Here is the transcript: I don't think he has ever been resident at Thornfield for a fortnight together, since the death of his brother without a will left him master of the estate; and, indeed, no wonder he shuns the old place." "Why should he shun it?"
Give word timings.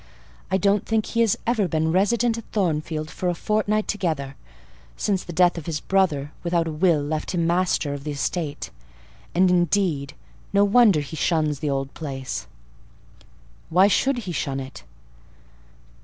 I 0.49 0.57
don't 0.57 0.83
think 0.83 1.05
he 1.05 1.21
has 1.21 1.37
ever 1.45 1.67
been 1.67 1.91
resident 1.91 2.35
at 2.35 2.45
Thornfield 2.51 3.11
for 3.11 3.29
a 3.29 3.35
fortnight 3.35 3.87
together, 3.87 4.35
since 4.97 5.23
the 5.23 5.31
death 5.31 5.59
of 5.59 5.67
his 5.67 5.79
brother 5.79 6.31
without 6.43 6.67
a 6.67 6.71
will 6.71 7.03
left 7.03 7.35
him 7.35 7.45
master 7.45 7.93
of 7.93 8.03
the 8.03 8.09
estate; 8.09 8.71
and, 9.35 9.51
indeed, 9.51 10.15
no 10.53 10.63
wonder 10.65 11.01
he 11.01 11.15
shuns 11.15 11.59
the 11.59 11.69
old 11.69 11.93
place." 11.93 12.47
"Why 13.69 13.87
should 13.87 14.17
he 14.25 14.31
shun 14.31 14.59
it?" 14.59 14.81